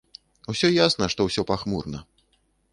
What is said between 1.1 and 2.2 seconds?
што ўсё пахмурна.